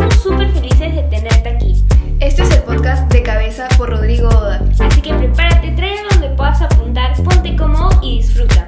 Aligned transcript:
estamos 0.00 0.22
súper 0.22 0.50
felices 0.52 0.94
de 0.94 1.02
tenerte 1.10 1.48
aquí. 1.50 1.84
Este 2.20 2.42
es 2.42 2.50
el 2.52 2.62
podcast 2.62 3.12
de 3.12 3.22
cabeza 3.22 3.68
por 3.76 3.90
Rodrigo 3.90 4.28
Oda. 4.28 4.64
Así 4.78 5.02
que 5.02 5.12
prepárate, 5.12 5.72
tráelo 5.72 6.08
donde 6.10 6.30
puedas 6.30 6.62
apuntar, 6.62 7.14
ponte 7.22 7.54
cómodo 7.54 7.90
y 8.02 8.18
disfruta. 8.18 8.66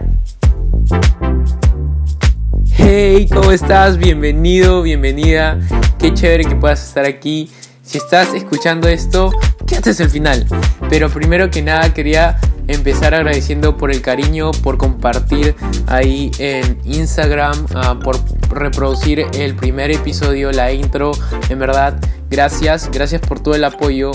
Hey, 2.74 3.28
¿cómo 3.32 3.50
estás? 3.50 3.96
Bienvenido, 3.96 4.82
bienvenida. 4.82 5.58
Qué 5.98 6.12
chévere 6.12 6.44
que 6.44 6.56
puedas 6.56 6.86
estar 6.86 7.06
aquí. 7.06 7.50
Si 7.82 7.96
estás 7.96 8.34
escuchando 8.34 8.88
esto, 8.88 9.30
quédate 9.66 9.90
hasta 9.90 10.02
el 10.02 10.10
final. 10.10 10.46
Pero 10.90 11.08
primero 11.08 11.50
que 11.50 11.62
nada 11.62 11.94
quería 11.94 12.38
empezar 12.68 13.14
agradeciendo 13.14 13.76
por 13.78 13.90
el 13.90 14.02
cariño, 14.02 14.50
por 14.62 14.76
compartir 14.76 15.54
ahí 15.86 16.30
en 16.38 16.78
Instagram, 16.84 17.66
ah, 17.74 17.98
por 18.02 18.18
reproducir 18.52 19.26
el 19.34 19.54
primer 19.56 19.90
episodio, 19.90 20.52
la 20.52 20.72
intro. 20.72 21.12
En 21.48 21.58
verdad, 21.58 21.98
gracias, 22.30 22.90
gracias 22.90 23.20
por 23.20 23.40
todo 23.40 23.54
el 23.54 23.64
apoyo. 23.64 24.12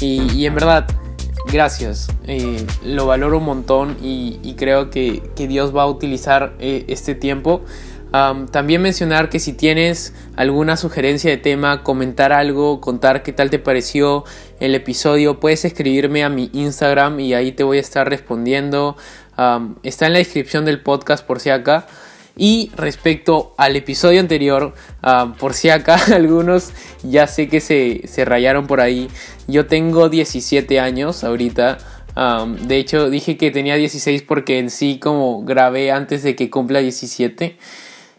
Y, 0.00 0.46
en 0.46 0.54
verdad, 0.54 0.86
gracias. 1.50 2.08
Eh, 2.26 2.64
lo 2.84 3.06
valoro 3.06 3.38
un 3.38 3.44
montón 3.44 3.96
y, 4.02 4.54
creo 4.56 4.90
que, 4.90 5.22
Dios 5.36 5.74
va 5.74 5.82
a 5.82 5.86
utilizar 5.86 6.54
eh, 6.58 6.84
este 6.88 7.14
tiempo 7.14 7.62
también 8.10 8.80
mencionar 8.82 9.28
que 9.28 9.38
si 9.38 9.52
tienes 9.52 10.14
alguna 10.36 10.76
sugerencia 10.76 11.30
de 11.30 11.36
tema, 11.36 11.82
comentar 11.82 12.32
algo, 12.32 12.80
contar 12.80 13.22
qué 13.22 13.32
tal 13.32 13.50
te 13.50 13.58
pareció 13.58 14.24
el 14.60 14.74
episodio, 14.74 15.40
puedes 15.40 15.64
escribirme 15.64 16.24
a 16.24 16.28
mi 16.28 16.50
Instagram 16.52 17.20
y 17.20 17.34
ahí 17.34 17.52
te 17.52 17.64
voy 17.64 17.78
a 17.78 17.80
estar 17.80 18.08
respondiendo. 18.08 18.96
está 19.82 20.06
en 20.06 20.12
la 20.14 20.18
descripción 20.18 20.64
del 20.64 20.80
podcast 20.80 21.24
por 21.26 21.40
si 21.40 21.50
acá. 21.50 21.86
Y 22.40 22.70
respecto 22.76 23.52
al 23.58 23.74
episodio 23.74 24.20
anterior, 24.20 24.72
por 25.38 25.54
si 25.54 25.70
acá 25.70 25.98
algunos 26.14 26.70
ya 27.02 27.26
sé 27.26 27.48
que 27.48 27.60
se, 27.60 28.02
se, 28.06 28.24
rayaron 28.24 28.66
por 28.66 28.80
ahí. 28.80 29.08
Yo 29.48 29.66
tengo 29.66 30.08
17 30.08 30.78
años 30.78 31.24
ahorita. 31.24 31.78
de 32.62 32.76
hecho 32.76 33.10
dije 33.10 33.36
que 33.36 33.50
tenía 33.50 33.74
16 33.74 34.22
porque 34.22 34.58
en 34.58 34.70
sí 34.70 34.98
como 34.98 35.44
grabé 35.44 35.90
antes 35.90 36.22
de 36.22 36.36
que 36.36 36.48
cumpla 36.48 36.78
17. 36.78 37.58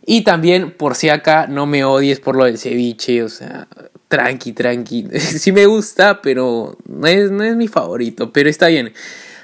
Y 0.05 0.23
también, 0.23 0.71
por 0.71 0.95
si 0.95 1.09
acá, 1.09 1.47
no 1.47 1.65
me 1.65 1.83
odies 1.83 2.19
por 2.19 2.35
lo 2.35 2.45
del 2.45 2.57
ceviche, 2.57 3.21
o 3.21 3.29
sea, 3.29 3.67
tranqui, 4.07 4.53
tranqui. 4.53 5.05
sí 5.19 5.51
me 5.51 5.65
gusta, 5.65 6.21
pero 6.21 6.77
no 6.87 7.07
es, 7.07 7.31
no 7.31 7.43
es 7.43 7.55
mi 7.55 7.67
favorito, 7.67 8.33
pero 8.33 8.49
está 8.49 8.67
bien. 8.67 8.91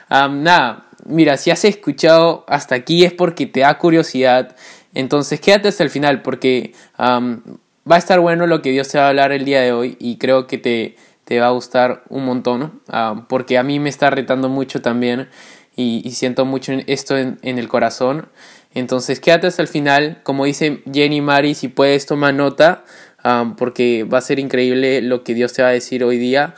nada, 0.09 0.84
mira, 1.05 1.37
si 1.37 1.51
has 1.51 1.65
escuchado 1.65 2.45
hasta 2.47 2.75
aquí 2.75 3.03
es 3.03 3.13
porque 3.13 3.45
te 3.45 3.61
da 3.61 3.77
curiosidad. 3.77 4.55
Entonces 4.93 5.39
quédate 5.41 5.67
hasta 5.67 5.83
el 5.83 5.89
final 5.89 6.21
porque 6.21 6.73
va 6.99 7.95
a 7.95 7.97
estar 7.97 8.19
bueno 8.19 8.47
lo 8.47 8.61
que 8.61 8.71
Dios 8.71 8.87
te 8.87 8.97
va 8.97 9.05
a 9.05 9.09
hablar 9.09 9.31
el 9.31 9.45
día 9.45 9.61
de 9.61 9.73
hoy 9.73 9.97
y 9.99 10.17
creo 10.17 10.47
que 10.47 10.57
te, 10.57 10.95
te 11.25 11.39
va 11.39 11.47
a 11.47 11.51
gustar 11.51 12.03
un 12.09 12.25
montón 12.25 12.81
porque 13.27 13.57
a 13.57 13.63
mí 13.63 13.79
me 13.79 13.89
está 13.89 14.09
retando 14.09 14.49
mucho 14.49 14.81
también 14.81 15.29
y, 15.75 16.09
siento 16.11 16.45
mucho 16.45 16.71
esto 16.87 17.17
en, 17.17 17.37
en 17.41 17.59
el 17.59 17.67
corazón. 17.67 18.29
Entonces 18.73 19.19
quédate 19.19 19.47
hasta 19.47 19.61
el 19.61 19.67
final. 19.67 20.21
Como 20.23 20.45
dice 20.45 20.81
Jenny 20.91 21.19
Mari, 21.21 21.53
si 21.53 21.67
puedes 21.67 22.05
tomar 22.05 22.33
nota, 22.33 22.85
porque 23.57 24.03
va 24.03 24.19
a 24.19 24.21
ser 24.21 24.39
increíble 24.39 25.01
lo 25.01 25.23
que 25.23 25.33
Dios 25.33 25.53
te 25.53 25.63
va 25.63 25.69
a 25.69 25.71
decir 25.71 26.03
hoy 26.03 26.17
día. 26.17 26.53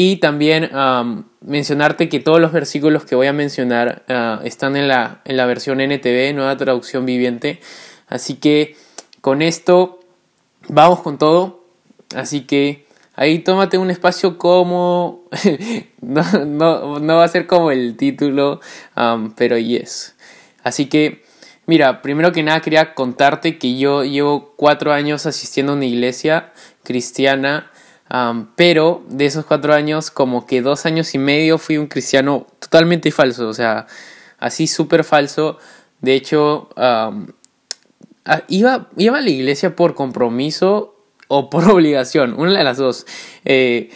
Y 0.00 0.18
también 0.18 0.70
mencionarte 1.40 2.08
que 2.08 2.20
todos 2.20 2.40
los 2.40 2.52
versículos 2.52 3.04
que 3.04 3.16
voy 3.16 3.26
a 3.26 3.32
mencionar 3.32 4.04
ah, 4.08 4.40
están 4.44 4.76
en 4.76 4.86
la, 4.86 5.22
en 5.24 5.36
la 5.36 5.44
versión 5.44 5.80
NTV, 5.80 6.34
nueva 6.36 6.56
traducción 6.56 7.04
viviente. 7.04 7.58
Así 8.06 8.34
que 8.34 8.76
con 9.20 9.42
esto 9.42 9.98
vamos 10.68 11.00
con 11.00 11.18
todo. 11.18 11.64
Así 12.14 12.42
que 12.42 12.86
ahí 13.16 13.40
tómate 13.40 13.76
un 13.76 13.90
espacio 13.90 14.38
como... 14.38 15.24
no, 16.00 16.22
no, 16.46 17.00
no, 17.00 17.16
va 17.16 17.24
a 17.24 17.28
ser 17.28 17.48
como 17.48 17.72
el 17.72 17.96
título, 17.96 18.60
pero 19.34 19.58
yes. 19.58 20.14
Así 20.62 20.86
que 20.86 21.24
Mira, 21.66 22.00
primero 22.00 22.32
que 22.32 22.42
nada 22.42 22.60
quería 22.60 22.94
contarte 22.94 23.58
que 23.58 23.76
yo 23.76 24.02
llevo 24.02 24.54
cuatro 24.56 24.92
años 24.92 25.26
asistiendo 25.26 25.72
a 25.72 25.74
una 25.74 25.84
iglesia 25.84 26.52
cristiana, 26.82 27.70
pero 28.56 29.02
de 29.08 29.26
esos 29.26 29.44
cuatro 29.44 29.74
años, 29.74 30.10
como 30.10 30.46
que 30.46 30.62
dos 30.62 30.86
años 30.86 31.14
y 31.14 31.18
medio 31.18 31.58
fui 31.58 31.76
un 31.76 31.86
cristiano 31.86 32.46
totalmente 32.58 33.10
falso, 33.10 33.48
o 33.48 33.54
sea, 33.54 33.86
así 34.38 34.66
súper 34.66 35.04
falso. 35.04 35.58
De 36.00 36.14
hecho, 36.14 36.70
iba, 38.48 38.88
iba 38.96 39.18
a 39.18 39.20
la 39.20 39.30
iglesia 39.30 39.76
por 39.76 39.94
compromiso 39.94 40.94
o 41.28 41.50
por 41.50 41.64
obligación, 41.70 42.34
una 42.38 42.56
de 42.56 42.64
las 42.64 42.78
dos. 42.78 43.06
Eh, 43.44 43.90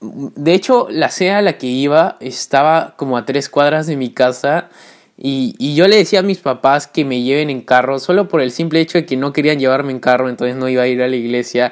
de 0.00 0.54
hecho, 0.54 0.88
la 0.90 1.10
sea 1.10 1.38
a 1.38 1.42
la 1.42 1.56
que 1.58 1.66
iba 1.66 2.16
estaba 2.20 2.94
como 2.96 3.16
a 3.16 3.24
tres 3.24 3.48
cuadras 3.48 3.86
de 3.86 3.96
mi 3.96 4.10
casa 4.10 4.68
y, 5.16 5.54
y, 5.58 5.74
yo 5.74 5.86
le 5.86 5.96
decía 5.96 6.18
a 6.18 6.22
mis 6.22 6.38
papás 6.38 6.88
que 6.88 7.04
me 7.04 7.22
lleven 7.22 7.48
en 7.48 7.60
carro 7.60 8.00
solo 8.00 8.28
por 8.28 8.40
el 8.40 8.50
simple 8.50 8.80
hecho 8.80 8.98
de 8.98 9.06
que 9.06 9.16
no 9.16 9.32
querían 9.32 9.60
llevarme 9.60 9.92
en 9.92 10.00
carro, 10.00 10.28
entonces 10.28 10.56
no 10.56 10.68
iba 10.68 10.82
a 10.82 10.88
ir 10.88 11.02
a 11.02 11.08
la 11.08 11.16
iglesia. 11.16 11.70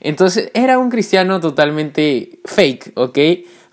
Entonces 0.00 0.50
era 0.54 0.78
un 0.78 0.90
cristiano 0.90 1.40
totalmente 1.40 2.40
fake, 2.44 2.92
¿ok? 2.94 3.18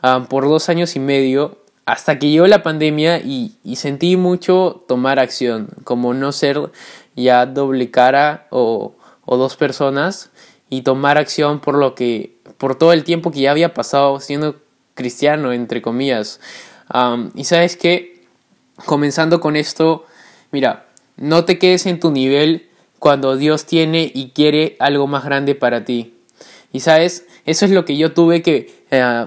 Ah, 0.01 0.25
por 0.29 0.45
dos 0.47 0.69
años 0.69 0.95
y 0.95 0.99
medio, 0.99 1.57
hasta 1.85 2.17
que 2.17 2.29
llegó 2.29 2.47
la 2.47 2.63
pandemia 2.63 3.19
y, 3.19 3.55
sentí 3.75 4.17
mucho 4.17 4.83
tomar 4.87 5.19
acción, 5.19 5.69
como 5.83 6.13
no 6.13 6.31
ser 6.31 6.71
ya 7.15 7.45
doble 7.45 7.91
cara 7.91 8.47
o, 8.49 8.95
dos 9.27 9.55
personas 9.55 10.31
y 10.69 10.81
tomar 10.81 11.17
acción 11.17 11.59
por 11.59 11.75
lo 11.75 11.95
que, 11.95 12.37
por 12.57 12.75
todo 12.75 12.93
el 12.93 13.03
tiempo 13.03 13.31
que 13.31 13.41
ya 13.41 13.51
había 13.51 13.73
pasado 13.73 14.19
siendo 14.19 14.57
cristiano, 14.95 15.53
entre 15.53 15.81
comillas. 15.81 16.39
Y 17.35 17.43
sabes 17.43 17.77
que 17.77 18.23
comenzando 18.85 19.39
con 19.39 19.55
esto, 19.55 20.05
mira, 20.51 20.85
no 21.17 21.45
te 21.45 21.59
quedes 21.59 21.85
en 21.85 21.99
tu 21.99 22.11
nivel 22.11 22.69
cuando 22.99 23.37
Dios 23.37 23.65
tiene 23.65 24.11
y 24.13 24.29
quiere 24.29 24.75
algo 24.79 25.07
más 25.07 25.23
grande 25.23 25.53
para 25.55 25.85
ti. 25.85 26.14
Y 26.75 26.81
sabes, 26.81 27.25
eso 27.45 27.63
es 27.63 27.71
lo 27.71 27.85
que 27.85 27.95
yo 27.95 28.11
tuve 28.11 28.41
que 28.41 28.83
eh, 28.91 29.25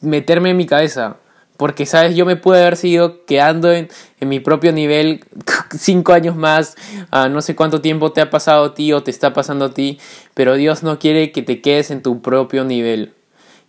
meterme 0.00 0.50
en 0.50 0.56
mi 0.56 0.64
cabeza. 0.64 1.16
Porque, 1.56 1.86
¿sabes? 1.86 2.14
Yo 2.14 2.24
me 2.24 2.36
pude 2.36 2.60
haber 2.60 2.76
seguido 2.76 3.24
quedando 3.24 3.72
en, 3.72 3.88
mi 4.20 4.38
propio 4.38 4.70
nivel 4.70 5.24
cinco 5.76 6.12
años 6.12 6.36
más. 6.36 6.76
Uh, 7.12 7.28
no 7.28 7.42
sé 7.42 7.56
cuánto 7.56 7.80
tiempo 7.80 8.12
te 8.12 8.20
ha 8.20 8.30
pasado 8.30 8.66
a 8.66 8.74
ti 8.74 8.92
o 8.92 9.02
te 9.02 9.10
está 9.10 9.32
pasando 9.32 9.64
a 9.64 9.74
ti. 9.74 9.98
Pero 10.34 10.54
Dios 10.54 10.84
no 10.84 11.00
quiere 11.00 11.32
que 11.32 11.42
te 11.42 11.60
quedes 11.60 11.90
en 11.90 12.00
tu 12.00 12.22
propio 12.22 12.62
nivel. 12.62 13.12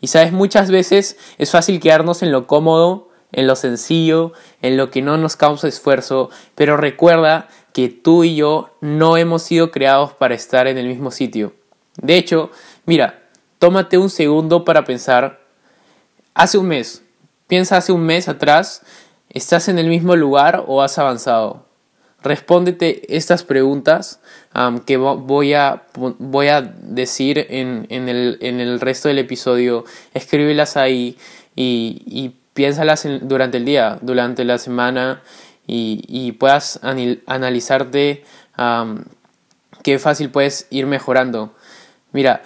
Y, 0.02 0.06
¿sabes? 0.06 0.32
Muchas 0.32 0.70
veces 0.70 1.18
es 1.40 1.50
fácil 1.50 1.80
quedarnos 1.80 2.22
en 2.22 2.32
lo 2.32 2.46
cómodo 2.46 3.10
en 3.32 3.48
lo 3.48 3.56
sencillo, 3.56 4.34
en 4.62 4.78
lo 4.78 4.92
que 4.92 5.02
no 5.02 5.18
nos 5.18 5.36
causa 5.36 5.68
esfuerzo, 5.68 6.30
pero 6.54 6.78
recuerda 6.78 7.50
que 7.74 7.90
tú 7.90 8.24
y 8.24 8.36
yo 8.36 8.70
no 8.82 9.18
hemos 9.18 9.42
sido 9.42 9.72
creados 9.72 10.14
para 10.14 10.36
estar 10.36 10.68
en 10.68 10.78
el 10.78 10.88
mismo 10.88 11.10
sitio. 11.12 11.54
De 11.98 12.18
hecho, 12.18 12.52
mira, 12.86 13.24
tómate 13.60 13.98
un 13.98 14.10
segundo 14.10 14.66
para 14.66 14.84
pensar, 14.86 15.40
hace 16.34 16.58
un 16.58 16.68
mes, 16.68 17.04
piensa 17.48 17.78
hace 17.78 17.92
un 17.92 18.06
mes 18.06 18.28
atrás, 18.28 18.84
¿estás 19.30 19.68
en 19.68 19.80
el 19.80 19.88
mismo 19.88 20.16
lugar 20.16 20.64
o 20.68 20.82
has 20.82 20.98
avanzado? 20.98 21.66
Respóndete 22.24 23.16
estas 23.16 23.44
preguntas 23.44 24.20
que 24.86 24.98
voy 24.98 25.54
a, 25.54 25.84
voy 25.96 26.48
a 26.48 26.62
decir 26.62 27.46
en, 27.50 27.86
el, 27.90 28.40
en, 28.42 28.60
el, 28.60 28.80
resto 28.80 29.10
del 29.10 29.20
episodio. 29.20 29.86
Escríbelas 30.16 30.76
ahí 30.76 31.18
y, 31.56 32.02
y 32.08 32.36
piénsalas 32.56 33.08
durante 33.22 33.58
el 33.58 33.66
día, 33.66 34.00
durante 34.02 34.44
la 34.44 34.58
semana 34.58 35.22
y, 35.68 36.32
puedas 36.34 36.80
analizarte 36.84 38.24
qué 39.84 40.00
fácil 40.00 40.30
puedes 40.30 40.68
ir 40.70 40.86
mejorando. 40.86 41.54
Mira, 42.12 42.44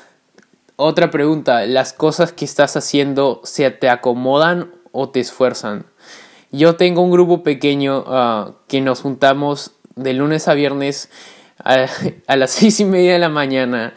otra 0.82 1.12
pregunta, 1.12 1.66
¿las 1.66 1.92
cosas 1.92 2.32
que 2.32 2.46
estás 2.46 2.78
haciendo 2.78 3.42
se 3.44 3.70
te 3.70 3.90
acomodan 3.90 4.72
o 4.94 5.10
te 5.10 5.20
esfuerzan? 5.20 5.86
Yo 6.52 6.78
tengo 6.78 7.02
un 7.02 7.12
grupo 7.12 7.44
pequeño 7.44 8.06
ah, 8.08 8.54
que 8.70 8.80
nos 8.80 9.02
juntamos 9.02 9.74
de 9.98 10.14
lunes 10.14 10.48
a 10.48 10.54
viernes 10.54 11.10
a, 11.62 11.86
a 12.28 12.36
las 12.38 12.52
seis 12.52 12.80
y 12.80 12.86
media 12.86 13.12
de 13.12 13.20
la 13.20 13.28
mañana 13.28 13.94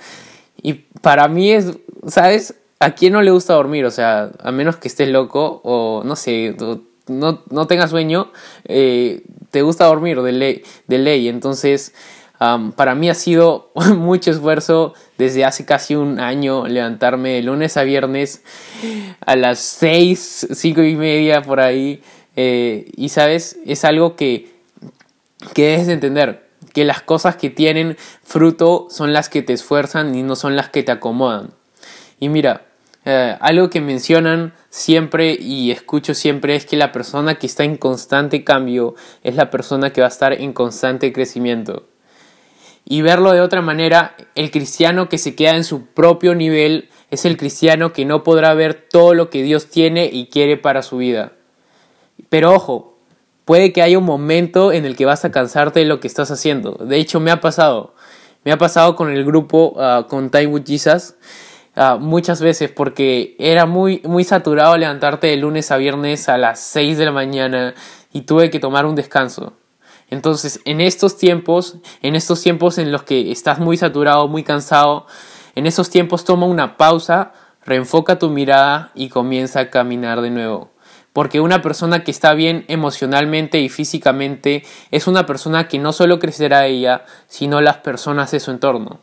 y 0.61 0.73
para 0.73 1.29
mí 1.29 1.52
es, 1.52 1.79
¿sabes? 2.08 2.56
¿A 2.81 2.96
quién 2.96 3.12
no 3.12 3.23
le 3.23 3.31
gusta 3.31 3.55
dormir? 3.55 3.84
O 3.84 3.93
sea, 3.93 4.32
a 4.40 4.50
menos 4.50 4.76
que 4.76 4.88
estés 4.88 5.08
loco 5.08 5.61
o 5.62 6.02
no 6.05 6.17
sé, 6.17 6.56
no, 7.06 7.43
no 7.49 7.67
tengas 7.69 7.90
sueño, 7.90 8.32
eh, 8.64 9.23
te 9.52 9.62
gusta 9.62 9.87
dormir 9.87 10.20
de 10.20 10.32
ley. 10.32 10.62
De 10.88 10.99
ley. 10.99 11.29
Entonces, 11.29 11.94
para 12.77 12.94
mí 12.94 13.09
ha 13.09 13.15
sido 13.15 13.71
mucho 13.97 14.31
esfuerzo 14.31 14.94
desde 15.19 15.44
hace 15.44 15.65
casi 15.65 15.94
un 15.94 16.19
año 16.19 16.67
levantarme 16.67 17.31
de 17.31 17.43
lunes 17.43 17.77
a 17.77 17.83
viernes 17.85 18.43
a 19.25 19.37
las 19.37 19.61
seis, 19.61 20.47
cinco 20.53 20.83
y 20.83 20.97
media 20.97 21.43
por 21.43 21.61
ahí. 21.61 22.03
Eh, 22.35 22.91
y 22.97 23.11
sabes, 23.11 23.59
es 23.67 23.85
algo 23.85 24.17
que, 24.17 24.53
que 25.55 25.67
debes 25.67 25.87
de 25.87 25.93
entender, 25.93 26.49
que 26.73 26.85
las 26.85 27.03
cosas 27.03 27.37
que 27.37 27.50
tienen 27.50 27.97
fruto 28.23 28.87
son 28.91 29.12
las 29.12 29.29
que 29.29 29.43
te 29.43 29.53
esfuerzan 29.53 30.15
y 30.15 30.23
no 30.23 30.35
son 30.35 30.56
las 30.56 30.69
que 30.71 30.83
te 30.83 30.93
acomodan. 30.93 31.50
Y 32.19 32.29
mira, 32.29 32.67
eh, 33.05 33.37
algo 33.41 33.69
que 33.69 33.81
mencionan 33.81 34.55
siempre 34.71 35.37
y 35.39 35.71
escucho 35.71 36.15
siempre 36.15 36.56
es 36.56 36.67
que 36.67 36.77
la 36.77 36.93
persona 36.93 37.35
que 37.35 37.47
está 37.47 37.65
en 37.65 37.77
constante 37.77 38.44
cambio 38.44 38.94
es 39.23 39.35
la 39.35 39.50
persona 39.50 39.93
que 39.93 40.00
va 40.00 40.06
a 40.06 40.11
estar 40.11 40.33
en 40.33 40.53
constante 40.53 41.12
crecimiento. 41.12 41.85
Y 42.84 43.02
verlo 43.02 43.32
de 43.32 43.40
otra 43.40 43.62
manera, 43.62 44.17
el 44.34 44.50
cristiano 44.50 45.08
que 45.08 45.19
se 45.19 45.34
queda 45.34 45.56
en 45.56 45.64
su 45.64 45.87
propio 45.87 46.34
nivel 46.34 46.88
es 47.11 47.25
el 47.25 47.37
cristiano 47.37 47.93
que 47.93 48.05
no 48.05 48.25
podrá 48.25 48.55
ver 48.55 48.75
todo 48.90 49.14
lo 49.14 49.31
que 49.31 49.43
Dios 49.43 49.69
tiene 49.69 50.06
y 50.12 50.26
quiere 50.26 50.56
para 50.56 50.82
su 50.82 50.96
vida. 50.96 51.32
Pero 52.29 52.52
ojo, 52.52 52.99
puede 53.44 53.73
que 53.73 53.82
haya 53.82 53.99
un 53.99 54.05
momento 54.05 54.73
en 54.73 54.84
el 54.84 54.96
que 54.96 55.05
vas 55.05 55.25
a 55.25 55.31
cansarte 55.31 55.81
de 55.81 55.87
lo 55.87 56.00
que 56.00 56.08
estás 56.08 56.31
haciendo. 56.31 56.73
De 56.73 56.96
hecho, 56.96 57.20
me 57.20 57.31
ha 57.31 57.40
pasado. 57.40 57.94
Me 58.44 58.50
ha 58.50 58.58
pasado 58.58 58.96
con 58.96 59.11
el 59.11 59.25
grupo, 59.25 59.75
uh, 59.76 60.08
con 60.08 60.31
Time 60.31 60.49
with 60.49 60.64
Jesus, 60.67 61.14
uh, 61.76 61.99
muchas 61.99 62.40
veces 62.40 62.70
porque 62.70 63.37
era 63.38 63.67
muy, 63.67 64.02
muy 64.05 64.25
saturado 64.25 64.76
levantarte 64.76 65.29
de 65.29 65.37
lunes 65.37 65.70
a 65.70 65.76
viernes 65.76 66.29
a 66.29 66.38
las 66.38 66.58
6 66.61 66.99
de 66.99 67.05
la 67.05 67.12
mañana 67.12 67.75
y 68.12 68.23
tuve 68.23 68.50
que 68.50 68.58
tomar 68.58 68.84
un 68.84 68.96
descanso. 68.96 69.52
Entonces, 70.12 70.61
en 70.67 70.82
estos 70.82 71.17
tiempos, 71.17 71.76
en 72.03 72.17
estos 72.17 72.43
tiempos 72.43 72.76
en 72.76 72.93
los 72.93 73.03
que 73.03 73.32
estás 73.32 73.61
muy 73.61 73.79
saturado, 73.79 74.29
muy 74.29 74.44
cansado, 74.44 75.06
en 75.55 75.67
esos 75.67 75.88
tiempos 75.88 76.26
toma 76.26 76.44
una 76.44 76.76
pausa, 76.76 77.32
reenfoca 77.64 78.19
tu 78.19 78.29
mirada 78.29 78.91
y 78.94 79.09
comienza 79.09 79.61
a 79.61 79.70
caminar 79.70 80.20
de 80.20 80.29
nuevo. 80.29 80.70
Porque 81.14 81.41
una 81.41 81.62
persona 81.62 82.05
que 82.05 82.11
está 82.11 82.35
bien 82.35 82.67
emocionalmente 82.69 83.61
y 83.61 83.70
físicamente 83.70 84.64
es 84.91 85.06
una 85.06 85.25
persona 85.25 85.67
que 85.67 85.79
no 85.79 85.94
solo 85.94 86.19
crecerá 86.19 86.67
ella, 86.67 87.06
sino 87.26 87.62
las 87.62 87.79
personas 87.79 88.31
de 88.32 88.41
su 88.41 88.50
entorno. 88.50 89.00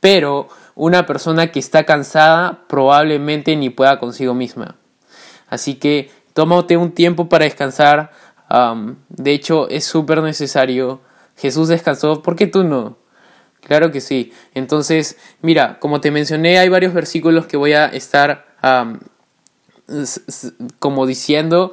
Pero 0.00 0.48
una 0.74 1.06
persona 1.06 1.52
que 1.52 1.60
está 1.60 1.84
cansada 1.84 2.64
probablemente 2.66 3.54
ni 3.54 3.70
pueda 3.70 4.00
consigo 4.00 4.34
misma. 4.34 4.74
Así 5.48 5.76
que 5.76 6.10
tómate 6.32 6.76
un 6.76 6.90
tiempo 6.90 7.28
para 7.28 7.44
descansar. 7.44 8.10
De 9.08 9.32
hecho, 9.32 9.68
es 9.68 9.84
súper 9.84 10.22
necesario. 10.22 11.00
Jesús 11.36 11.68
descansó, 11.68 12.22
¿por 12.22 12.36
qué 12.36 12.46
tú 12.46 12.64
no? 12.64 12.96
Claro 13.60 13.92
que 13.92 14.00
sí. 14.00 14.32
Entonces, 14.54 15.16
mira, 15.42 15.78
como 15.78 16.00
te 16.00 16.10
mencioné, 16.10 16.58
hay 16.58 16.68
varios 16.68 16.94
versículos 16.94 17.46
que 17.46 17.56
voy 17.56 17.72
a 17.72 17.86
estar 17.86 18.46
como 20.78 21.06
diciendo 21.06 21.72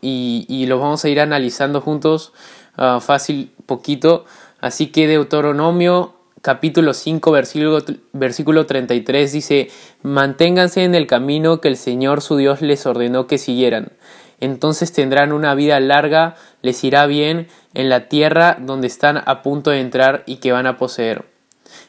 y, 0.00 0.66
los 0.66 0.80
vamos 0.80 1.04
a 1.04 1.08
ir 1.08 1.20
analizando 1.20 1.80
juntos 1.80 2.32
ah, 2.76 3.00
fácil 3.00 3.52
poquito. 3.66 4.24
Así 4.60 4.88
que 4.88 5.06
Deuteronomio 5.06 6.14
capítulo 6.42 6.94
5 6.94 7.32
versículo, 7.32 7.82
versículo 8.12 8.66
33 8.66 9.32
dice, 9.32 9.68
manténganse 10.02 10.84
en 10.84 10.94
el 10.94 11.06
camino 11.06 11.60
que 11.60 11.68
el 11.68 11.76
Señor 11.76 12.22
su 12.22 12.36
Dios 12.36 12.62
les 12.62 12.86
ordenó 12.86 13.26
que 13.26 13.38
siguieran. 13.38 13.92
Entonces 14.40 14.92
tendrán 14.92 15.32
una 15.32 15.54
vida 15.54 15.80
larga, 15.80 16.34
les 16.62 16.82
irá 16.84 17.06
bien 17.06 17.48
en 17.74 17.88
la 17.88 18.08
tierra 18.08 18.56
donde 18.60 18.86
están 18.86 19.22
a 19.24 19.42
punto 19.42 19.70
de 19.70 19.80
entrar 19.80 20.22
y 20.26 20.36
que 20.36 20.52
van 20.52 20.66
a 20.66 20.76
poseer. 20.76 21.24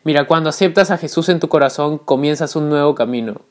Mira, 0.03 0.25
cuando 0.25 0.49
aceptas 0.49 0.91
a 0.91 0.97
Jesús 0.97 1.29
en 1.29 1.39
tu 1.39 1.49
corazón, 1.49 1.97
comienzas 1.97 2.55
un 2.55 2.69
nuevo 2.69 2.95
camino 2.95 3.41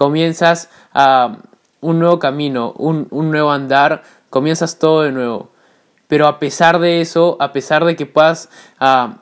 comienzas 0.00 0.70
a 0.94 1.36
un 1.82 1.98
nuevo 1.98 2.18
camino, 2.18 2.72
un, 2.78 3.08
nuevo 3.10 3.52
andar, 3.52 4.02
comienzas 4.30 4.78
todo 4.78 5.02
de 5.02 5.12
nuevo. 5.12 5.50
Pero 6.08 6.26
a 6.26 6.38
pesar 6.38 6.78
de 6.78 7.02
eso, 7.02 7.36
a 7.38 7.52
pesar 7.52 7.84
de 7.84 7.96
que 7.96 8.06
puedas 8.06 8.48
ah, 8.78 9.18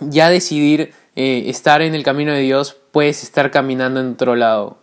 ya 0.00 0.28
decidir 0.28 0.94
eh, 1.14 1.44
estar 1.46 1.80
en 1.80 1.94
el 1.94 2.02
camino 2.02 2.32
de 2.32 2.40
Dios, 2.40 2.76
puedes 2.90 3.22
estar 3.22 3.52
caminando 3.52 4.00
en 4.00 4.14
otro 4.14 4.34
lado. 4.34 4.78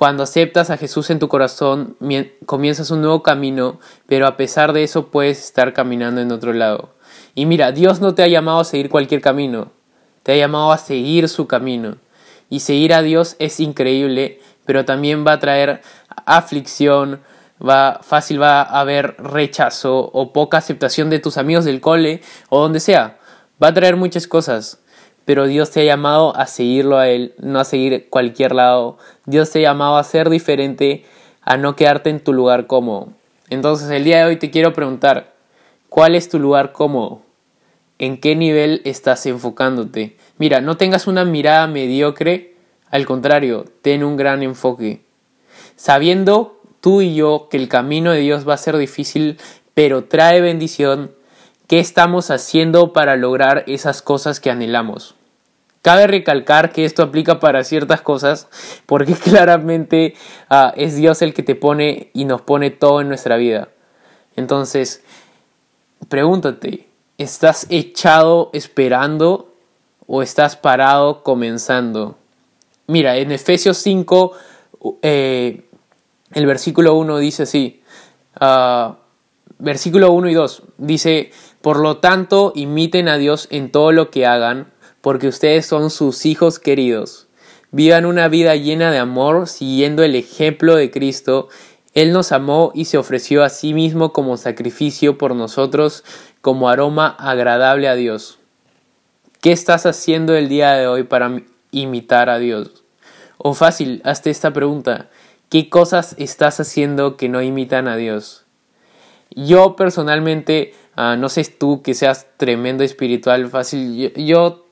Cuando 0.00 0.22
aceptas 0.22 0.70
a 0.70 0.78
Jesús 0.78 1.10
en 1.10 1.18
tu 1.18 1.28
corazón, 1.28 1.94
comienzas 2.46 2.90
un 2.90 3.02
nuevo 3.02 3.22
camino, 3.22 3.78
pero 4.06 4.26
a 4.26 4.38
pesar 4.38 4.72
de 4.72 4.82
eso 4.82 5.08
puedes 5.08 5.44
estar 5.44 5.74
caminando 5.74 6.22
en 6.22 6.32
otro 6.32 6.54
lado. 6.54 6.94
Y 7.34 7.44
mira, 7.44 7.70
Dios 7.70 8.00
no 8.00 8.14
te 8.14 8.22
ha 8.22 8.26
llamado 8.26 8.60
a 8.60 8.64
seguir 8.64 8.88
cualquier 8.88 9.20
camino, 9.20 9.72
te 10.22 10.32
ha 10.32 10.36
llamado 10.36 10.72
a 10.72 10.78
seguir 10.78 11.28
su 11.28 11.46
camino. 11.46 11.98
Y 12.48 12.60
seguir 12.60 12.94
a 12.94 13.02
Dios 13.02 13.36
es 13.40 13.60
increíble 13.60 14.40
pero 14.64 14.84
también 14.84 15.26
va 15.26 15.32
a 15.32 15.38
traer 15.38 15.82
aflicción, 16.24 17.20
va 17.60 17.98
fácil 18.02 18.40
va 18.40 18.62
a 18.62 18.80
haber 18.80 19.16
rechazo 19.18 20.10
o 20.14 20.32
poca 20.32 20.58
aceptación 20.58 21.10
de 21.10 21.18
tus 21.18 21.36
amigos 21.36 21.64
del 21.64 21.80
cole 21.80 22.22
o 22.48 22.60
donde 22.60 22.78
sea. 22.78 23.18
Va 23.62 23.68
a 23.68 23.74
traer 23.74 23.96
muchas 23.96 24.28
cosas, 24.28 24.80
pero 25.24 25.46
Dios 25.46 25.70
te 25.70 25.80
ha 25.80 25.84
llamado 25.84 26.36
a 26.36 26.46
seguirlo 26.46 26.98
a 26.98 27.08
él, 27.08 27.34
no 27.38 27.60
a 27.60 27.64
seguir 27.64 28.08
cualquier 28.10 28.54
lado. 28.54 28.98
Dios 29.30 29.50
te 29.50 29.60
ha 29.60 29.70
llamado 29.70 29.96
a 29.96 30.04
ser 30.04 30.28
diferente, 30.28 31.04
a 31.42 31.56
no 31.56 31.76
quedarte 31.76 32.10
en 32.10 32.20
tu 32.20 32.32
lugar 32.32 32.66
cómodo. 32.66 33.08
Entonces, 33.48 33.90
el 33.90 34.04
día 34.04 34.18
de 34.18 34.24
hoy 34.24 34.36
te 34.36 34.50
quiero 34.50 34.72
preguntar, 34.72 35.32
¿cuál 35.88 36.14
es 36.14 36.28
tu 36.28 36.38
lugar 36.38 36.72
cómodo? 36.72 37.22
¿En 37.98 38.18
qué 38.18 38.36
nivel 38.36 38.82
estás 38.84 39.26
enfocándote? 39.26 40.16
Mira, 40.38 40.60
no 40.60 40.76
tengas 40.76 41.06
una 41.06 41.24
mirada 41.24 41.66
mediocre 41.66 42.50
al 42.90 43.06
contrario, 43.06 43.66
ten 43.82 44.02
un 44.02 44.16
gran 44.16 44.42
enfoque. 44.42 45.02
Sabiendo 45.76 46.60
tú 46.80 47.02
y 47.02 47.14
yo 47.14 47.48
que 47.48 47.56
el 47.56 47.68
camino 47.68 48.10
de 48.10 48.20
Dios 48.20 48.48
va 48.48 48.54
a 48.54 48.58
ser 48.58 48.76
difícil, 48.76 49.38
pero 49.74 50.04
trae 50.04 50.40
bendición, 50.40 51.12
¿qué 51.68 51.78
estamos 51.78 52.30
haciendo 52.30 52.92
para 52.92 53.16
lograr 53.16 53.64
esas 53.68 54.02
cosas 54.02 54.40
que 54.40 54.50
anhelamos? 54.50 55.14
Cabe 55.82 56.06
recalcar 56.06 56.72
que 56.72 56.84
esto 56.84 57.02
aplica 57.02 57.40
para 57.40 57.64
ciertas 57.64 58.02
cosas 58.02 58.48
porque 58.86 59.14
claramente 59.24 60.14
ah, 60.48 60.72
es 60.76 60.96
Dios 60.96 61.22
el 61.22 61.32
que 61.34 61.42
te 61.42 61.54
pone 61.54 62.10
y 62.12 62.24
nos 62.24 62.42
pone 62.42 62.70
todo 62.70 63.00
en 63.00 63.08
nuestra 63.08 63.36
vida. 63.36 63.68
Entonces, 64.36 65.02
pregúntate, 66.08 66.86
¿estás 67.18 67.66
echado 67.70 68.50
esperando 68.52 69.54
o 70.06 70.22
estás 70.22 70.56
parado 70.56 71.22
comenzando? 71.22 72.16
Mira, 72.86 73.16
en 73.16 73.32
Efesios 73.32 73.78
5, 73.78 74.32
eh, 75.02 75.62
el 76.32 76.46
versículo 76.46 76.94
1 76.94 77.18
dice 77.18 77.44
así, 77.44 77.82
uh, 78.40 78.94
versículo 79.58 80.12
1 80.12 80.28
y 80.28 80.34
2, 80.34 80.62
dice, 80.78 81.30
por 81.60 81.78
lo 81.78 81.98
tanto, 81.98 82.52
imiten 82.54 83.08
a 83.08 83.16
Dios 83.16 83.46
en 83.50 83.70
todo 83.70 83.92
lo 83.92 84.10
que 84.10 84.26
hagan, 84.26 84.72
porque 85.00 85.28
ustedes 85.28 85.66
son 85.66 85.90
sus 85.90 86.26
hijos 86.26 86.58
queridos. 86.58 87.28
Vivan 87.72 88.04
una 88.04 88.28
vida 88.28 88.56
llena 88.56 88.90
de 88.90 88.98
amor, 88.98 89.46
siguiendo 89.46 90.02
el 90.02 90.16
ejemplo 90.16 90.74
de 90.74 90.90
Cristo. 90.90 91.48
Él 91.94 92.12
nos 92.12 92.32
amó 92.32 92.72
y 92.74 92.86
se 92.86 92.98
ofreció 92.98 93.44
a 93.44 93.48
sí 93.48 93.74
mismo 93.74 94.12
como 94.12 94.36
sacrificio 94.36 95.18
por 95.18 95.34
nosotros, 95.34 96.04
como 96.40 96.68
aroma 96.68 97.08
agradable 97.08 97.88
a 97.88 97.94
Dios. 97.94 98.38
¿Qué 99.40 99.52
estás 99.52 99.86
haciendo 99.86 100.34
el 100.36 100.48
día 100.48 100.72
de 100.72 100.86
hoy 100.86 101.04
para 101.04 101.42
imitar 101.70 102.28
a 102.28 102.38
Dios? 102.38 102.84
O 103.38 103.54
fácil, 103.54 104.02
hazte 104.04 104.30
esta 104.30 104.52
pregunta. 104.52 105.08
¿Qué 105.48 105.68
cosas 105.68 106.14
estás 106.18 106.60
haciendo 106.60 107.16
que 107.16 107.28
no 107.28 107.40
imitan 107.40 107.88
a 107.88 107.96
Dios? 107.96 108.44
Yo 109.30 109.76
personalmente, 109.76 110.74
ah, 110.94 111.16
no 111.16 111.28
sé 111.28 111.44
tú 111.44 111.82
que 111.82 111.94
seas 111.94 112.26
tremendo 112.36 112.84
espiritual, 112.84 113.48
fácil. 113.48 114.12
Yo, 114.14 114.66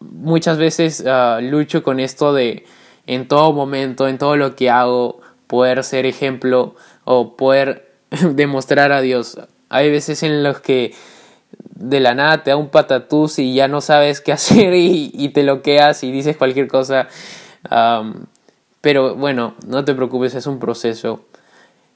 muchas 0.00 0.58
veces 0.58 1.04
ah, 1.06 1.40
lucho 1.42 1.82
con 1.82 2.00
esto 2.00 2.32
de 2.32 2.64
en 3.06 3.26
todo 3.26 3.52
momento, 3.52 4.06
en 4.06 4.18
todo 4.18 4.36
lo 4.36 4.54
que 4.54 4.70
hago, 4.70 5.20
poder 5.46 5.82
ser 5.82 6.06
ejemplo 6.06 6.76
o 7.04 7.36
poder 7.36 7.90
demostrar 8.34 8.92
a 8.92 9.00
Dios. 9.00 9.38
Hay 9.68 9.90
veces 9.90 10.22
en 10.22 10.42
los 10.42 10.60
que 10.60 10.94
de 11.74 12.00
la 12.00 12.14
nada 12.14 12.42
te 12.42 12.50
da 12.50 12.56
un 12.56 12.68
patatús 12.68 13.38
y 13.38 13.54
ya 13.54 13.66
no 13.66 13.80
sabes 13.80 14.20
qué 14.20 14.32
hacer 14.32 14.74
y, 14.74 15.10
y 15.14 15.30
te 15.30 15.42
loqueas 15.42 16.04
y 16.04 16.12
dices 16.12 16.36
cualquier 16.36 16.68
cosa 16.68 17.08
pero 18.80 19.14
bueno, 19.14 19.54
no 19.66 19.84
te 19.84 19.94
preocupes, 19.94 20.34
es 20.34 20.46
un 20.46 20.58
proceso. 20.58 21.24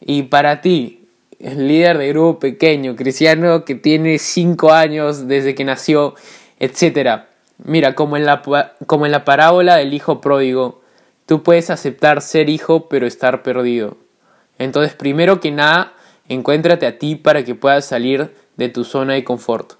Y 0.01 0.25
para 0.25 0.61
ti, 0.61 1.09
líder 1.39 1.99
de 1.99 2.09
grupo 2.09 2.41
pequeño, 2.41 2.95
cristiano 2.95 3.65
que 3.65 3.75
tiene 3.75 4.19
5 4.19 4.73
años 4.73 5.27
desde 5.27 5.55
que 5.55 5.65
nació, 5.65 6.15
etc. 6.59 7.23
Mira, 7.59 7.95
como 7.95 8.17
en, 8.17 8.27
la, 8.27 8.43
como 8.87 9.07
en 9.07 9.13
la 9.13 9.25
parábola 9.25 9.77
del 9.77 9.95
hijo 9.95 10.21
pródigo, 10.21 10.83
tú 11.27 11.43
puedes 11.43 11.71
aceptar 11.71 12.21
ser 12.21 12.49
hijo 12.49 12.89
pero 12.89 13.07
estar 13.07 13.43
perdido. 13.43 13.97
Entonces, 14.59 14.95
primero 14.95 15.41
que 15.41 15.51
nada, 15.51 15.93
encuéntrate 16.29 16.87
a 16.87 16.99
ti 16.99 17.17
para 17.17 17.45
que 17.45 17.55
puedas 17.55 17.85
salir 17.85 18.35
de 18.57 18.69
tu 18.69 18.85
zona 18.85 19.15
de 19.15 19.25
confort. 19.25 19.75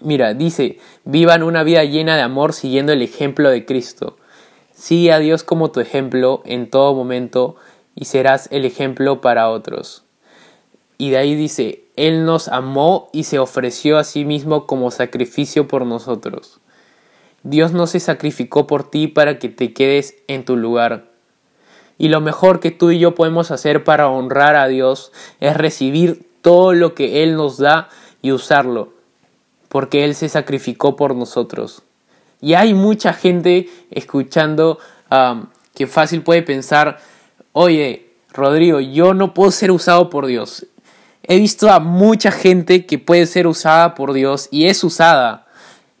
Mira, 0.00 0.34
dice, 0.34 0.78
vivan 1.04 1.42
una 1.42 1.62
vida 1.62 1.84
llena 1.84 2.16
de 2.16 2.22
amor 2.22 2.52
siguiendo 2.52 2.92
el 2.92 3.02
ejemplo 3.02 3.48
de 3.50 3.64
Cristo. 3.64 4.18
Sigue 4.74 5.12
a 5.12 5.18
Dios 5.18 5.42
como 5.42 5.70
tu 5.70 5.80
ejemplo 5.80 6.42
en 6.44 6.68
todo 6.68 6.94
momento 6.94 7.56
y 7.94 8.04
serás 8.04 8.48
el 8.52 8.66
ejemplo 8.66 9.22
para 9.22 9.48
otros. 9.48 10.04
Y 10.98 11.10
de 11.10 11.16
ahí 11.16 11.34
dice, 11.34 11.84
Él 11.96 12.26
nos 12.26 12.48
amó 12.48 13.08
y 13.12 13.24
se 13.24 13.38
ofreció 13.38 13.96
a 13.96 14.04
sí 14.04 14.26
mismo 14.26 14.66
como 14.66 14.90
sacrificio 14.90 15.66
por 15.66 15.86
nosotros. 15.86 16.60
Dios 17.48 17.70
no 17.70 17.86
se 17.86 18.00
sacrificó 18.00 18.66
por 18.66 18.90
ti 18.90 19.06
para 19.06 19.38
que 19.38 19.48
te 19.48 19.72
quedes 19.72 20.16
en 20.26 20.44
tu 20.44 20.56
lugar. 20.56 21.12
Y 21.96 22.08
lo 22.08 22.20
mejor 22.20 22.58
que 22.58 22.72
tú 22.72 22.90
y 22.90 22.98
yo 22.98 23.14
podemos 23.14 23.52
hacer 23.52 23.84
para 23.84 24.08
honrar 24.08 24.56
a 24.56 24.66
Dios 24.66 25.12
es 25.38 25.56
recibir 25.56 26.28
todo 26.42 26.72
lo 26.72 26.96
que 26.96 27.22
Él 27.22 27.36
nos 27.36 27.58
da 27.58 27.88
y 28.20 28.32
usarlo, 28.32 28.94
porque 29.68 30.04
Él 30.04 30.16
se 30.16 30.28
sacrificó 30.28 30.96
por 30.96 31.14
nosotros. 31.14 31.82
Y 32.40 32.54
hay 32.54 32.74
mucha 32.74 33.12
gente 33.12 33.68
escuchando 33.92 34.80
que 35.72 35.86
fácil 35.86 36.22
puede 36.22 36.42
pensar, 36.42 36.98
oye, 37.52 38.10
Rodrigo, 38.32 38.80
yo 38.80 39.14
no 39.14 39.34
puedo 39.34 39.52
ser 39.52 39.70
usado 39.70 40.10
por 40.10 40.26
Dios. 40.26 40.66
He 41.22 41.38
visto 41.38 41.70
a 41.70 41.78
mucha 41.78 42.32
gente 42.32 42.86
que 42.86 42.98
puede 42.98 43.26
ser 43.26 43.46
usada 43.46 43.94
por 43.94 44.14
Dios 44.14 44.48
y 44.50 44.66
es 44.66 44.82
usada, 44.82 45.46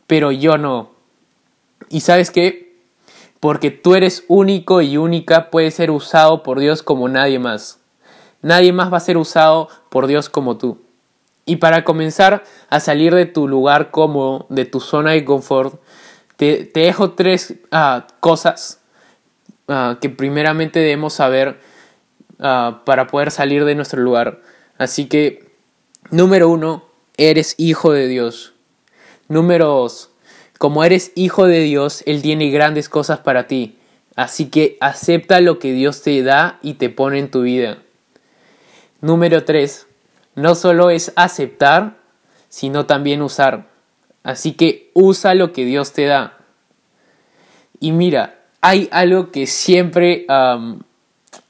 pero 0.08 0.32
yo 0.32 0.58
no. 0.58 0.95
¿Y 1.88 2.00
sabes 2.00 2.30
qué? 2.30 2.74
Porque 3.40 3.70
tú 3.70 3.94
eres 3.94 4.24
único 4.28 4.80
y 4.82 4.96
única, 4.96 5.50
puedes 5.50 5.74
ser 5.74 5.90
usado 5.90 6.42
por 6.42 6.58
Dios 6.58 6.82
como 6.82 7.08
nadie 7.08 7.38
más. 7.38 7.80
Nadie 8.42 8.72
más 8.72 8.92
va 8.92 8.96
a 8.96 9.00
ser 9.00 9.16
usado 9.16 9.68
por 9.90 10.06
Dios 10.06 10.28
como 10.28 10.56
tú. 10.56 10.82
Y 11.44 11.56
para 11.56 11.84
comenzar 11.84 12.42
a 12.68 12.80
salir 12.80 13.14
de 13.14 13.26
tu 13.26 13.46
lugar 13.46 13.90
cómodo, 13.90 14.46
de 14.48 14.64
tu 14.64 14.80
zona 14.80 15.12
de 15.12 15.24
confort, 15.24 15.80
te, 16.36 16.70
dejo 16.74 17.12
tres 17.12 17.54
ah, 17.70 18.06
cosas 18.20 18.80
ah, 19.68 19.98
que 20.00 20.10
primeramente 20.10 20.80
debemos 20.80 21.14
saber 21.14 21.60
ah, 22.40 22.82
para 22.84 23.06
poder 23.06 23.30
salir 23.30 23.64
de 23.64 23.76
nuestro 23.76 24.02
lugar. 24.02 24.42
Así 24.76 25.06
que, 25.06 25.52
número 26.10 26.48
uno, 26.48 26.84
eres 27.16 27.54
hijo 27.58 27.92
de 27.92 28.08
Dios. 28.08 28.54
Número 29.28 29.66
dos, 29.66 30.10
como 30.58 30.84
eres 30.84 31.12
hijo 31.14 31.46
de 31.46 31.60
Dios, 31.60 32.02
Él 32.06 32.22
tiene 32.22 32.50
grandes 32.50 32.88
cosas 32.88 33.18
para 33.18 33.46
ti. 33.46 33.76
Así 34.14 34.46
que 34.46 34.78
acepta 34.80 35.40
lo 35.40 35.58
que 35.58 35.72
Dios 35.72 36.02
te 36.02 36.22
da 36.22 36.58
y 36.62 36.74
te 36.74 36.88
pone 36.88 37.18
en 37.18 37.30
tu 37.30 37.42
vida. 37.42 37.78
Número 39.00 39.44
3. 39.44 39.86
No 40.34 40.54
solo 40.54 40.90
es 40.90 41.12
aceptar, 41.16 41.98
sino 42.48 42.86
también 42.86 43.20
usar. 43.22 43.68
Así 44.22 44.52
que 44.52 44.90
usa 44.94 45.34
lo 45.34 45.52
que 45.52 45.64
Dios 45.64 45.92
te 45.92 46.06
da. 46.06 46.38
Y 47.78 47.92
mira, 47.92 48.40
hay 48.62 48.88
algo 48.90 49.30
que 49.30 49.46
siempre, 49.46 50.26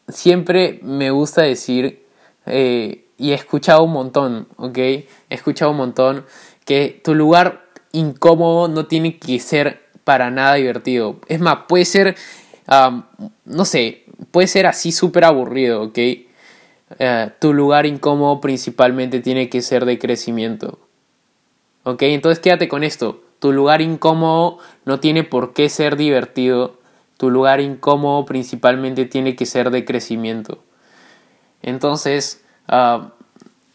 siempre 0.08 0.80
me 0.82 1.10
gusta 1.10 1.42
decir 1.42 2.04
eh, 2.46 3.06
y 3.16 3.30
he 3.30 3.34
escuchado 3.34 3.84
un 3.84 3.92
montón, 3.92 4.48
¿ok? 4.56 4.78
He 4.78 5.06
escuchado 5.30 5.70
un 5.70 5.76
montón 5.78 6.26
que 6.64 7.00
tu 7.02 7.14
lugar 7.14 7.65
incómodo 7.98 8.68
no 8.68 8.86
tiene 8.86 9.18
que 9.18 9.40
ser 9.40 9.82
para 10.04 10.30
nada 10.30 10.54
divertido. 10.54 11.20
Es 11.26 11.40
más, 11.40 11.60
puede 11.66 11.84
ser, 11.84 12.16
no 13.44 13.64
sé, 13.64 14.04
puede 14.30 14.46
ser 14.46 14.66
así 14.66 14.92
súper 14.92 15.24
aburrido, 15.24 15.82
¿ok? 15.82 15.98
Eh, 16.98 17.30
tu 17.40 17.52
lugar 17.52 17.86
incómodo 17.86 18.40
principalmente 18.40 19.20
tiene 19.20 19.48
que 19.48 19.60
ser 19.62 19.84
de 19.84 19.98
crecimiento. 19.98 20.78
¿Ok? 21.82 22.02
Entonces 22.02 22.38
quédate 22.38 22.68
con 22.68 22.84
esto. 22.84 23.22
Tu 23.38 23.52
lugar 23.52 23.82
incómodo 23.82 24.58
no 24.84 25.00
tiene 25.00 25.24
por 25.24 25.52
qué 25.52 25.68
ser 25.68 25.96
divertido. 25.96 26.78
Tu 27.16 27.30
lugar 27.30 27.60
incómodo 27.60 28.24
principalmente 28.24 29.04
tiene 29.04 29.36
que 29.36 29.46
ser 29.46 29.70
de 29.70 29.84
crecimiento. 29.84 30.62
Entonces, 31.62 32.44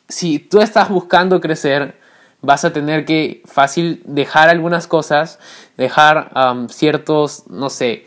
si 0.08 0.40
tú 0.40 0.62
estás 0.62 0.90
buscando 0.90 1.42
crecer, 1.42 2.00
vas 2.42 2.66
a 2.66 2.74
tener 2.74 3.06
que 3.06 3.42
fácil 3.46 4.02
dejar 4.06 4.50
algunas 4.50 4.88
cosas, 4.88 5.40
dejar 5.78 6.32
ciertos, 6.70 7.48
no 7.48 7.70
sé, 7.70 8.06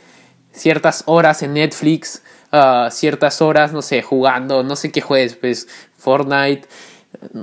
ciertas 0.53 1.05
horas 1.07 1.43
en 1.43 1.55
Netflix, 1.55 2.23
uh, 2.53 2.91
ciertas 2.91 3.41
horas, 3.43 3.73
no 3.73 3.83
sé, 3.83 4.03
jugando, 4.03 4.63
no 4.63 4.77
sé 4.77 4.93
qué 4.93 5.01
juegues, 5.01 5.37
pues 5.37 5.69
Fortnite, 5.97 6.69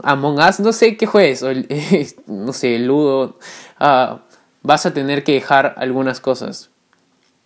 Among 0.03 0.39
Us, 0.39 0.59
no 0.59 0.73
sé 0.73 0.97
qué 0.97 1.05
juegues, 1.05 1.43
no 2.27 2.53
sé, 2.53 2.77
Ludo, 2.79 3.37
uh, 3.79 4.19
vas 4.61 4.85
a 4.85 4.93
tener 4.93 5.23
que 5.23 5.33
dejar 5.33 5.75
algunas 5.77 6.19
cosas. 6.19 6.69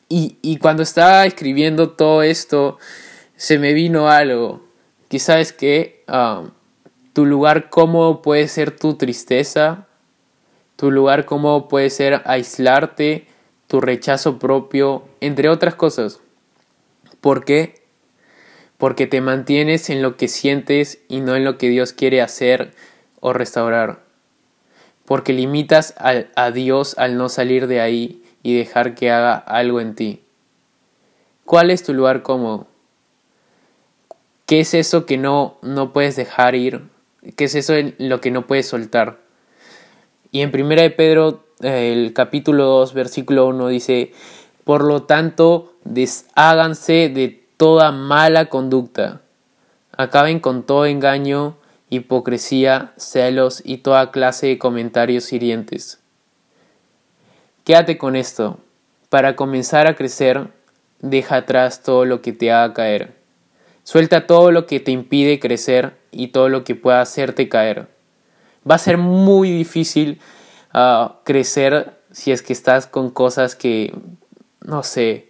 Y, 0.10 0.38
y 0.42 0.58
cuando 0.58 0.84
estaba 0.84 1.26
escribiendo 1.26 1.92
todo 1.92 2.22
esto, 2.22 2.78
se 3.36 3.58
me 3.58 3.74
vino 3.74 4.10
algo, 4.10 4.66
sabes 5.20 5.54
que 5.54 6.04
uh, 6.08 6.50
tu 7.16 7.26
lugar 7.26 7.70
cómodo 7.70 8.22
puede 8.22 8.50
ser 8.50 8.78
tu 8.78 8.96
tristeza, 8.96 9.88
tu 10.76 10.92
lugar 10.92 11.24
cómodo 11.24 11.70
puede 11.70 11.90
ser 11.90 12.22
aislarte, 12.26 13.26
tu 13.68 13.80
rechazo 13.80 14.38
propio, 14.38 15.06
entre 15.22 15.48
otras 15.48 15.76
cosas. 15.76 16.20
¿Por 17.22 17.46
qué? 17.46 17.82
Porque 18.78 19.08
te 19.08 19.22
mantienes 19.22 19.90
en 19.90 20.02
lo 20.02 20.18
que 20.18 20.28
sientes 20.28 21.00
y 21.08 21.22
no 21.22 21.38
en 21.38 21.46
lo 21.46 21.58
que 21.58 21.70
Dios 21.70 21.94
quiere 21.94 22.22
hacer 22.22 22.74
o 23.22 23.32
restaurar. 23.32 24.02
Porque 25.06 25.32
limitas 25.32 25.94
a, 25.98 26.52
Dios 26.52 26.98
al 26.98 27.18
no 27.18 27.30
salir 27.30 27.68
de 27.68 27.80
ahí 27.80 28.26
y 28.44 28.58
dejar 28.58 28.94
que 28.94 29.10
haga 29.10 29.36
algo 29.36 29.80
en 29.80 29.96
ti. 29.96 30.22
¿Cuál 31.46 31.72
es 31.72 31.82
tu 31.82 31.94
lugar 31.94 32.24
cómodo? 32.24 32.68
¿Qué 34.46 34.60
es 34.60 34.74
eso 34.74 35.06
que 35.06 35.18
no, 35.18 35.56
no 35.62 35.94
puedes 35.94 36.18
dejar 36.18 36.56
ir? 36.56 36.94
¿Qué 37.36 37.46
es 37.46 37.56
eso 37.56 37.74
lo 37.98 38.22
que 38.22 38.32
no 38.32 38.46
puedes 38.46 38.68
soltar? 38.68 39.20
Y 40.32 40.42
en 40.42 40.52
1 40.54 40.76
de 40.76 40.92
Pedro, 40.92 41.46
el 41.62 42.14
capítulo 42.14 42.66
2, 42.66 42.94
versículo 42.94 43.48
1 43.48 43.68
dice, 43.70 44.12
por 44.64 44.84
lo 44.84 45.04
tanto, 45.04 45.74
desháganse 45.84 47.10
de 47.10 47.44
toda 47.58 47.92
mala 47.92 48.46
conducta. 48.48 49.22
Acaben 49.98 50.40
con 50.40 50.64
todo 50.64 50.86
engaño, 50.86 51.56
hipocresía, 51.90 52.94
celos 52.98 53.62
y 53.64 53.78
toda 53.78 54.12
clase 54.12 54.48
de 54.48 54.58
comentarios 54.58 55.32
hirientes. 55.32 56.00
Quédate 57.64 57.98
con 57.98 58.16
esto. 58.16 58.60
Para 59.10 59.36
comenzar 59.36 59.88
a 59.88 59.96
crecer, 59.96 60.50
deja 61.00 61.38
atrás 61.38 61.82
todo 61.82 62.06
lo 62.06 62.22
que 62.22 62.34
te 62.34 62.52
haga 62.52 62.74
caer. 62.74 63.25
Suelta 63.86 64.26
todo 64.26 64.52
lo 64.52 64.66
que 64.66 64.80
te 64.80 64.90
impide 64.90 65.40
crecer 65.40 65.96
y 66.12 66.30
todo 66.30 66.50
lo 66.50 66.64
que 66.64 66.74
pueda 66.74 67.02
hacerte 67.02 67.48
caer. 67.50 67.88
Va 68.70 68.76
a 68.76 68.80
ser 68.80 68.98
muy 68.98 69.52
difícil 69.52 70.20
ah, 70.74 71.20
crecer 71.24 71.94
si 72.12 72.32
es 72.32 72.42
que 72.42 72.52
estás 72.52 72.88
con 72.88 73.12
cosas 73.12 73.56
que 73.56 73.94
no 74.66 74.82
sé, 74.82 75.30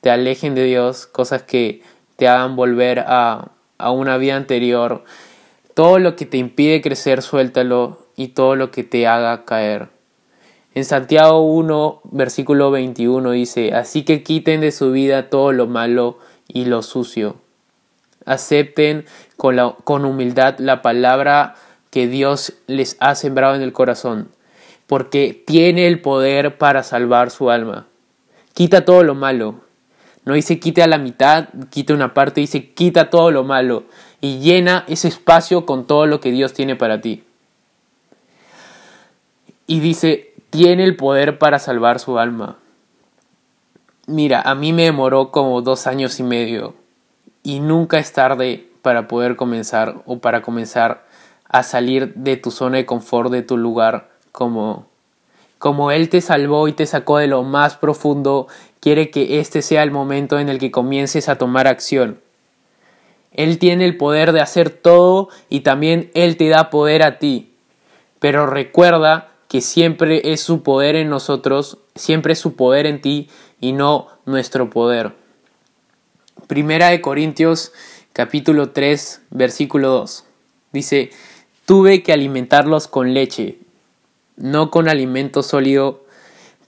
te 0.00 0.10
alejen 0.10 0.56
de 0.56 0.64
Dios, 0.64 1.06
cosas 1.06 1.44
que 1.44 1.82
te 2.16 2.26
hagan 2.26 2.56
volver 2.56 3.04
a, 3.06 3.52
a 3.78 3.90
una 3.92 4.18
vida 4.18 4.34
anterior. 4.34 5.04
Todo 5.74 6.00
lo 6.00 6.16
que 6.16 6.26
te 6.26 6.38
impide 6.38 6.82
crecer, 6.82 7.22
suéltalo 7.22 7.98
y 8.16 8.28
todo 8.28 8.56
lo 8.56 8.72
que 8.72 8.82
te 8.82 9.06
haga 9.06 9.44
caer. 9.44 9.90
En 10.74 10.84
Santiago 10.84 11.40
1, 11.40 12.00
versículo 12.10 12.72
21 12.72 13.30
dice, 13.30 13.74
Así 13.74 14.04
que 14.04 14.24
quiten 14.24 14.60
de 14.60 14.72
su 14.72 14.90
vida 14.90 15.30
todo 15.30 15.52
lo 15.52 15.68
malo 15.68 16.18
y 16.48 16.64
lo 16.64 16.82
sucio. 16.82 17.45
Acepten 18.26 19.06
con, 19.36 19.56
con 19.84 20.04
humildad 20.04 20.58
la 20.58 20.82
palabra 20.82 21.54
que 21.90 22.08
Dios 22.08 22.52
les 22.66 22.98
ha 23.00 23.14
sembrado 23.14 23.54
en 23.54 23.62
el 23.62 23.72
corazón, 23.72 24.28
porque 24.86 25.42
tiene 25.46 25.86
el 25.86 26.02
poder 26.02 26.58
para 26.58 26.82
salvar 26.82 27.30
su 27.30 27.50
alma. 27.50 27.86
Quita 28.52 28.84
todo 28.84 29.02
lo 29.02 29.14
malo. 29.14 29.60
No 30.26 30.34
dice 30.34 30.58
quite 30.58 30.82
a 30.82 30.88
la 30.88 30.98
mitad, 30.98 31.48
quita 31.70 31.94
una 31.94 32.12
parte, 32.12 32.42
dice 32.42 32.72
quita 32.72 33.08
todo 33.08 33.30
lo 33.30 33.44
malo 33.44 33.84
y 34.20 34.40
llena 34.40 34.84
ese 34.88 35.08
espacio 35.08 35.64
con 35.64 35.86
todo 35.86 36.06
lo 36.06 36.20
que 36.20 36.32
Dios 36.32 36.52
tiene 36.52 36.76
para 36.76 37.00
ti. 37.00 37.22
Y 39.66 39.80
dice, 39.80 40.34
tiene 40.50 40.84
el 40.84 40.96
poder 40.96 41.38
para 41.38 41.58
salvar 41.58 42.00
su 42.00 42.18
alma. 42.18 42.58
Mira, 44.06 44.40
a 44.42 44.54
mí 44.54 44.72
me 44.72 44.82
demoró 44.82 45.30
como 45.30 45.62
dos 45.62 45.86
años 45.86 46.18
y 46.20 46.22
medio 46.22 46.74
y 47.46 47.60
nunca 47.60 48.00
es 48.00 48.12
tarde 48.12 48.66
para 48.82 49.06
poder 49.06 49.36
comenzar 49.36 50.02
o 50.04 50.18
para 50.18 50.42
comenzar 50.42 51.04
a 51.48 51.62
salir 51.62 52.12
de 52.14 52.36
tu 52.36 52.50
zona 52.50 52.78
de 52.78 52.86
confort, 52.86 53.30
de 53.30 53.42
tu 53.42 53.56
lugar 53.56 54.08
como 54.32 54.86
como 55.58 55.92
Él 55.92 56.08
te 56.08 56.20
salvó 56.20 56.66
y 56.66 56.72
te 56.72 56.86
sacó 56.86 57.18
de 57.18 57.28
lo 57.28 57.44
más 57.44 57.76
profundo, 57.76 58.48
quiere 58.80 59.10
que 59.10 59.38
este 59.38 59.62
sea 59.62 59.84
el 59.84 59.92
momento 59.92 60.40
en 60.40 60.48
el 60.48 60.58
que 60.58 60.72
comiences 60.72 61.28
a 61.28 61.38
tomar 61.38 61.68
acción. 61.68 62.20
Él 63.30 63.60
tiene 63.60 63.84
el 63.84 63.96
poder 63.96 64.32
de 64.32 64.40
hacer 64.40 64.70
todo 64.70 65.28
y 65.48 65.60
también 65.60 66.10
Él 66.14 66.36
te 66.36 66.48
da 66.48 66.68
poder 66.68 67.04
a 67.04 67.20
ti. 67.20 67.52
Pero 68.18 68.46
recuerda 68.46 69.28
que 69.46 69.60
siempre 69.60 70.32
es 70.32 70.40
su 70.40 70.64
poder 70.64 70.96
en 70.96 71.10
nosotros, 71.10 71.78
siempre 71.94 72.32
es 72.32 72.40
su 72.40 72.56
poder 72.56 72.86
en 72.86 73.00
ti 73.00 73.28
y 73.60 73.70
no 73.70 74.08
nuestro 74.24 74.68
poder. 74.68 75.25
Primera 76.46 76.90
de 76.90 77.00
Corintios 77.00 77.72
capítulo 78.12 78.70
3 78.70 79.22
versículo 79.30 79.88
2. 79.90 80.24
Dice, 80.72 81.10
tuve 81.64 82.04
que 82.04 82.12
alimentarlos 82.12 82.86
con 82.86 83.14
leche, 83.14 83.58
no 84.36 84.70
con 84.70 84.88
alimento 84.88 85.42
sólido, 85.42 86.04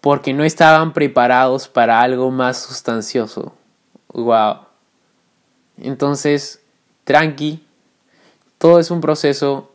porque 0.01 0.35
no 0.35 0.43
estaban 0.43 0.93
preparados 0.93 1.69
para 1.69 2.01
algo 2.01 2.33
más 2.33 2.61
sustancioso. 2.61 3.55
Wow. 4.09 4.63
Entonces, 5.77 6.61
tranqui, 7.05 7.65
todo 8.59 8.81
es 8.81 8.91
un 8.91 9.01
proceso. 9.01 9.71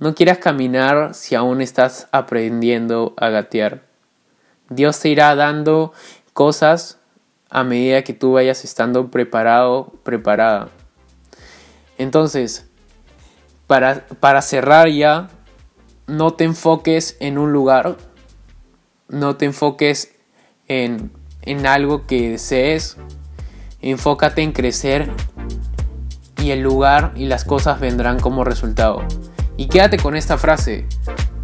No 0.00 0.16
quieras 0.16 0.38
caminar 0.38 1.14
si 1.14 1.36
aún 1.36 1.60
estás 1.60 2.08
aprendiendo 2.10 3.14
a 3.16 3.28
gatear. 3.28 3.82
Dios 4.70 4.98
te 4.98 5.08
irá 5.08 5.36
dando 5.36 5.92
cosas 6.32 6.98
a 7.50 7.64
medida 7.64 8.02
que 8.02 8.12
tú 8.12 8.32
vayas 8.32 8.64
estando 8.64 9.10
preparado, 9.10 9.92
preparada. 10.02 10.68
Entonces, 11.98 12.66
para, 13.66 14.06
para 14.20 14.42
cerrar 14.42 14.88
ya, 14.88 15.28
no 16.06 16.34
te 16.34 16.44
enfoques 16.44 17.16
en 17.20 17.38
un 17.38 17.52
lugar, 17.52 17.96
no 19.08 19.36
te 19.36 19.46
enfoques 19.46 20.14
en, 20.68 21.10
en 21.42 21.66
algo 21.66 22.06
que 22.06 22.30
desees, 22.30 22.96
enfócate 23.80 24.42
en 24.42 24.52
crecer 24.52 25.10
y 26.42 26.50
el 26.50 26.60
lugar 26.60 27.12
y 27.16 27.26
las 27.26 27.44
cosas 27.44 27.80
vendrán 27.80 28.20
como 28.20 28.44
resultado. 28.44 29.02
Y 29.56 29.68
quédate 29.68 29.96
con 29.96 30.16
esta 30.16 30.36
frase, 30.38 30.86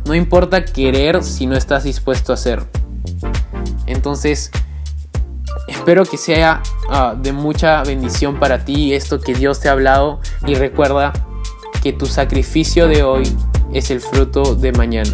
no 0.04 0.14
importa 0.14 0.64
querer 0.64 1.22
si 1.24 1.46
no 1.46 1.56
estás 1.56 1.84
dispuesto 1.84 2.32
a 2.32 2.34
hacer. 2.34 2.62
Entonces, 3.86 4.50
espero 5.82 6.04
que 6.04 6.16
sea 6.16 6.62
ah, 6.90 7.14
de 7.16 7.32
mucha 7.32 7.82
bendición 7.82 8.38
para 8.38 8.64
ti 8.64 8.94
esto 8.94 9.20
que 9.20 9.34
Dios 9.34 9.58
te 9.58 9.68
ha 9.68 9.72
hablado 9.72 10.20
y 10.46 10.54
recuerda 10.54 11.12
que 11.82 11.92
tu 11.92 12.06
sacrificio 12.06 12.86
de 12.86 13.02
hoy 13.02 13.24
es 13.74 13.90
el 13.90 14.00
fruto 14.00 14.54
de 14.54 14.70
mañana. 14.70 15.10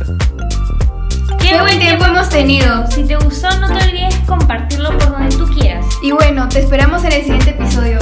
Qué 1.38 1.58
buen 1.58 1.80
tiempo 1.80 2.04
hemos 2.04 2.28
tenido. 2.28 2.86
Si 2.90 3.02
te 3.04 3.16
gustó, 3.16 3.48
no 3.60 3.66
te 3.68 3.82
olvides 3.82 4.14
compartirlo 4.26 4.90
por 4.98 5.12
donde 5.12 5.34
tú 5.34 5.46
quieras. 5.54 5.86
Y 6.02 6.12
bueno, 6.12 6.46
te 6.50 6.58
esperamos 6.58 7.02
en 7.04 7.12
el 7.12 7.22
siguiente 7.22 7.50
episodio. 7.50 7.98